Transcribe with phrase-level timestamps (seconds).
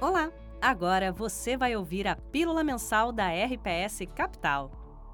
[0.00, 0.30] Olá!
[0.60, 4.70] Agora você vai ouvir a Pílula Mensal da RPS Capital.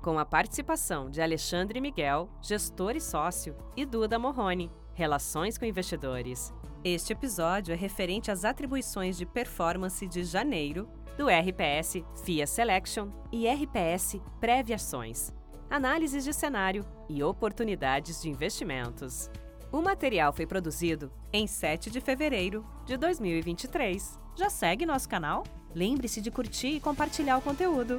[0.00, 6.54] Com a participação de Alexandre Miguel, gestor e sócio, e Duda Morrone, Relações com Investidores.
[6.84, 13.48] Este episódio é referente às atribuições de performance de janeiro do RPS FIA Selection e
[13.48, 15.32] RPS Previações,
[15.68, 19.28] análises de cenário e oportunidades de investimentos.
[19.70, 24.18] O material foi produzido em 7 de fevereiro de 2023.
[24.34, 25.44] Já segue nosso canal?
[25.74, 27.98] Lembre-se de curtir e compartilhar o conteúdo.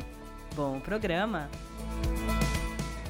[0.56, 1.48] Bom programa!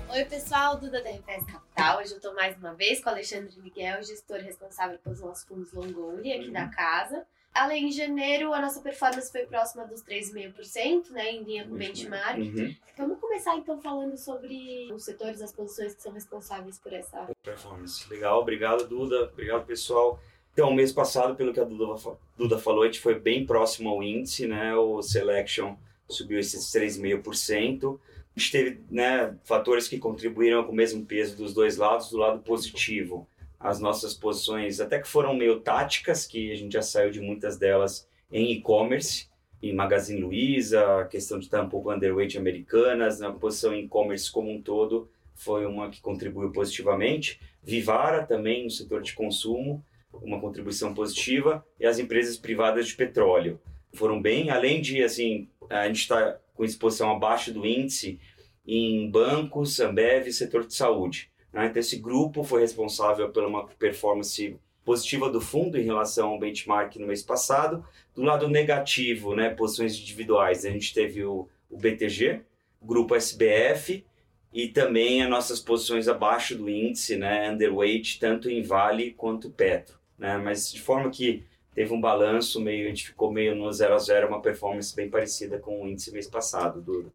[0.10, 2.00] Oi, pessoal, Duda da RPS Capital.
[2.00, 5.72] Hoje eu estou mais uma vez com o Alexandre Miguel, gestor responsável pelos nossos fundos
[5.72, 6.54] long only aqui uhum.
[6.54, 7.26] da casa.
[7.54, 11.78] Além em janeiro, a nossa performance foi próxima dos 3,5%, né, em linha com o
[11.78, 12.38] benchmark.
[12.38, 12.76] Uhum.
[12.98, 18.08] Vamos começar então falando sobre os setores, as posições que são responsáveis por essa performance.
[18.10, 20.20] Legal, obrigado Duda, obrigado pessoal.
[20.54, 24.04] Então, mês passado, pelo que a Duda, Duda falou, a gente foi bem próximo ao
[24.04, 24.76] índice, né?
[24.76, 25.76] O Selection
[26.08, 28.00] subiu esses 3,5%.
[28.36, 32.18] A gente teve né, fatores que contribuíram com o mesmo peso dos dois lados, do
[32.18, 33.28] lado positivo
[33.60, 37.58] as nossas posições até que foram meio táticas, que a gente já saiu de muitas
[37.58, 39.28] delas em e-commerce,
[39.62, 44.32] em Magazine Luiza, a questão de estar um pouco underweight americanas, na posição em e-commerce
[44.32, 47.40] como um todo, foi uma que contribuiu positivamente.
[47.62, 53.60] Vivara também no setor de consumo, uma contribuição positiva, e as empresas privadas de petróleo
[53.94, 58.20] foram bem, além de, assim, a gente está com exposição abaixo do índice
[58.66, 61.32] em bancos, Ambev e setor de saúde.
[61.52, 61.68] Né?
[61.68, 66.96] Então, esse grupo foi responsável pela uma performance positiva do fundo em relação ao benchmark
[66.96, 67.86] no mês passado.
[68.16, 72.42] Do lado negativo, né, posições individuais, a gente teve o, o BTG,
[72.82, 74.04] o grupo SBF
[74.52, 80.00] e também as nossas posições abaixo do índice, né, underweight, tanto em Vale quanto Petro.
[80.18, 80.38] Né?
[80.38, 81.44] Mas de forma que
[81.76, 85.10] teve um balanço meio, a gente ficou meio no 0 a 0 uma performance bem
[85.10, 87.14] parecida com o índice mês passado, Duda.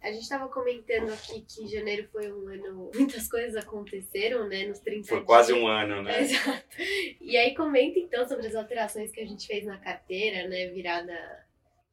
[0.00, 2.90] A gente estava comentando aqui que janeiro foi um ano.
[2.94, 4.66] Muitas coisas aconteceram, né?
[4.66, 5.26] Nos 30 Foi dias.
[5.26, 6.22] quase um ano, né?
[6.22, 6.76] Exato.
[7.20, 10.68] E aí comenta então sobre as alterações que a gente fez na carteira, né?
[10.68, 11.14] Virada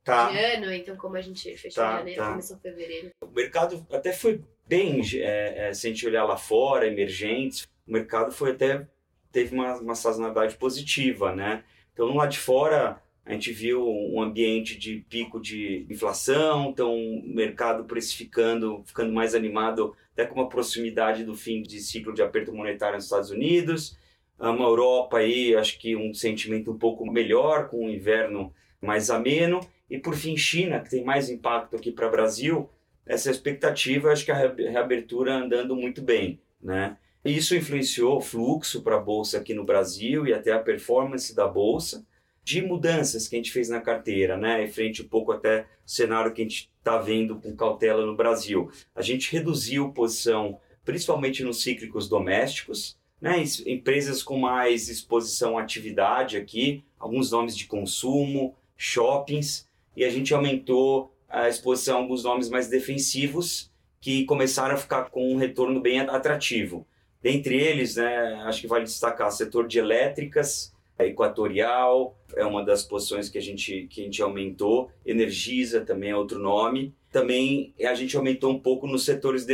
[0.04, 0.30] tá.
[0.30, 2.30] de ano, então como a gente fechou tá, janeiro, tá.
[2.30, 3.10] começou fevereiro.
[3.22, 7.92] O mercado até foi bem, é, é, se a gente olhar lá fora, emergentes, o
[7.92, 8.88] mercado foi até.
[9.32, 11.64] teve uma, uma sazonalidade positiva, né?
[11.94, 17.24] Então, lá de fora, a gente viu um ambiente de pico de inflação, então o
[17.28, 22.54] mercado precificando, ficando mais animado, até com uma proximidade do fim de ciclo de aperto
[22.54, 23.98] monetário nos Estados Unidos.
[24.38, 29.60] Uma Europa aí, acho que um sentimento um pouco melhor, com o inverno mais ameno.
[29.90, 32.70] E por fim, China, que tem mais impacto aqui para o Brasil,
[33.08, 36.98] essa expectativa, acho que a reabertura andando muito bem, né?
[37.24, 41.48] Isso influenciou o fluxo para a bolsa aqui no Brasil e até a performance da
[41.48, 42.06] bolsa
[42.46, 44.64] de mudanças que a gente fez na carteira, né?
[44.64, 48.16] E frente um pouco até o cenário que a gente está vendo com cautela no
[48.16, 48.72] Brasil.
[48.96, 53.44] A gente reduziu posição, principalmente nos cíclicos domésticos, né?
[53.66, 59.68] Empresas com mais exposição à atividade aqui, alguns nomes de consumo, shoppings,
[59.98, 65.10] e a gente aumentou a exposição a alguns nomes mais defensivos que começaram a ficar
[65.10, 66.86] com um retorno bem atrativo.
[67.24, 72.84] Dentre eles, né, acho que vale destacar o setor de elétricas, Equatorial é uma das
[72.84, 74.90] posições que a gente, que a gente aumentou.
[75.06, 76.94] Energisa também é outro nome.
[77.12, 79.46] Também a gente aumentou um pouco nos setores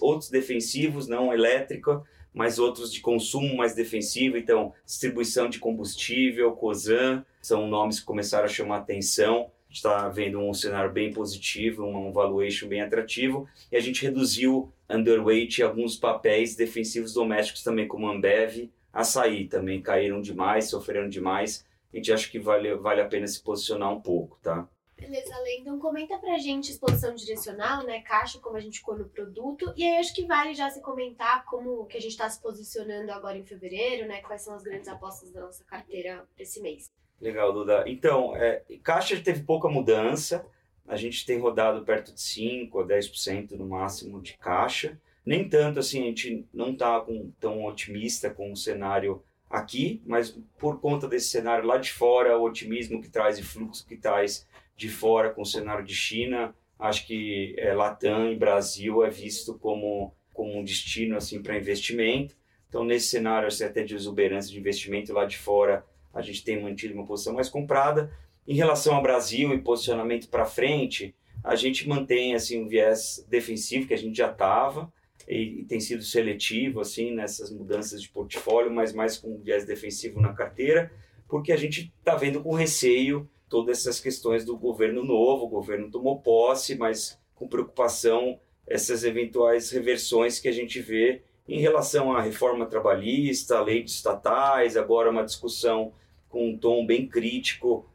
[0.00, 2.02] outros defensivos, não elétrica,
[2.32, 4.36] mas outros de consumo mais defensivo.
[4.36, 9.50] Então, distribuição de combustível, COSAN, são nomes que começaram a chamar atenção.
[9.68, 13.48] A gente está vendo um cenário bem positivo, um valuation bem atrativo.
[13.70, 20.20] E a gente reduziu underweight alguns papéis defensivos domésticos também, como Ambev, Açaí também caíram
[20.20, 21.64] demais, sofreram demais.
[21.92, 24.68] A gente acha que vale, vale a pena se posicionar um pouco, tá?
[25.00, 25.56] Beleza, Lê.
[25.58, 28.02] Então comenta pra gente exposição direcional, né?
[28.02, 29.72] Caixa, como a gente cor no produto.
[29.76, 33.10] E aí acho que vale já se comentar como que a gente está se posicionando
[33.10, 34.20] agora em fevereiro, né?
[34.20, 36.90] Quais são as grandes apostas da nossa carteira para esse mês.
[37.20, 37.84] Legal, Duda.
[37.86, 40.46] Então, é, caixa teve pouca mudança.
[40.86, 44.98] A gente tem rodado perto de 5 a 10% no máximo de caixa.
[45.30, 47.06] Nem tanto assim, a gente não está
[47.38, 52.42] tão otimista com o cenário aqui, mas por conta desse cenário lá de fora, o
[52.42, 54.44] otimismo que traz e fluxo que traz
[54.76, 59.56] de fora com o cenário de China, acho que é, Latam e Brasil é visto
[59.56, 62.34] como, como um destino assim para investimento.
[62.68, 66.60] Então, nesse cenário assim, até de exuberância de investimento lá de fora, a gente tem
[66.60, 68.12] mantido uma posição mais comprada.
[68.48, 73.86] Em relação ao Brasil e posicionamento para frente, a gente mantém assim um viés defensivo
[73.86, 74.92] que a gente já estava
[75.30, 80.20] e, e, tem sido seletivo assim nessas mudanças de portfólio, mas mais com viés defensivo
[80.20, 80.92] na carteira,
[81.28, 85.88] porque a gente está vendo com receio todas essas questões do governo novo, o governo
[85.88, 92.20] tomou posse, mas com preocupação essas eventuais reversões que a gente vê em relação à
[92.20, 95.92] reforma trabalhista, a lei de estatais, agora uma discussão
[96.28, 97.88] com um tom bem crítico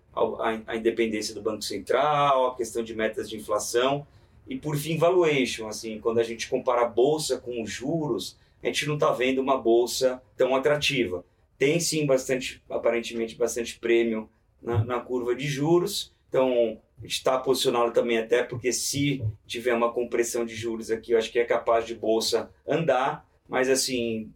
[0.68, 4.08] à independência do Banco Central, a questão de metas de inflação
[4.48, 8.68] e por fim valuation, assim, quando a gente compara a bolsa com os juros, a
[8.68, 11.26] gente não está vendo uma bolsa tão atrativa.
[11.58, 14.30] Tem sim bastante, aparentemente bastante prêmio
[14.62, 19.74] na, na curva de juros, então a gente está posicionado também até porque se tiver
[19.74, 24.32] uma compressão de juros aqui, eu acho que é capaz de bolsa andar, mas assim,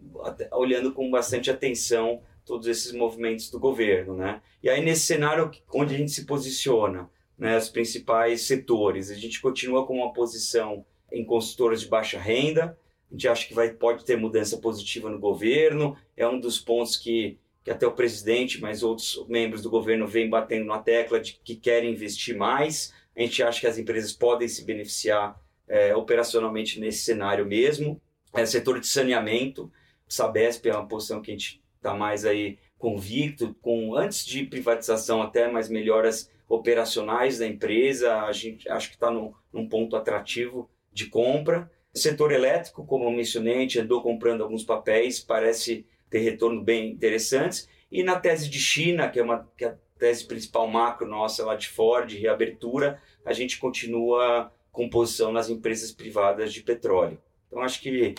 [0.52, 4.42] olhando com bastante atenção todos esses movimentos do governo, né?
[4.62, 9.42] E aí nesse cenário onde a gente se posiciona, né, os principais setores, a gente
[9.42, 12.78] continua com uma posição em consultoras de baixa renda,
[13.10, 16.96] a gente acha que vai, pode ter mudança positiva no governo, é um dos pontos
[16.98, 21.34] que que até o presidente, mas outros membros do governo vêm batendo na tecla de
[21.44, 22.94] que querem investir mais.
[23.16, 28.02] A gente acha que as empresas podem se beneficiar é, operacionalmente nesse cenário mesmo.
[28.34, 29.72] É, setor de saneamento,
[30.08, 35.22] Sabesp é uma posição que a gente está mais aí convicto, com antes de privatização
[35.22, 40.68] até mais melhoras operacionais da empresa, a gente acho que está num, num ponto atrativo
[40.92, 41.72] de compra.
[41.94, 46.90] Setor elétrico, como eu mencionei, a gente andou comprando alguns papéis, parece ter retorno bem
[46.90, 47.70] interessantes.
[47.92, 51.46] E na tese de China, que é, uma, que é a tese principal macro nossa
[51.46, 57.22] lá de Ford, reabertura, a gente continua com posição nas empresas privadas de petróleo.
[57.48, 58.16] Então, acho que,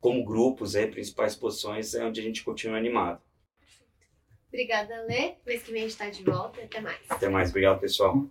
[0.00, 3.20] como grupos, é, principais posições, é onde a gente continua animado.
[4.54, 5.34] Obrigada, Lê.
[5.44, 6.62] Mês que vem a gente está de volta.
[6.62, 6.96] Até mais.
[7.08, 7.50] Até mais.
[7.50, 8.24] Obrigado, pessoal.